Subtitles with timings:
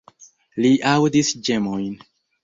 [0.63, 1.93] Li aŭdis ĝemojn.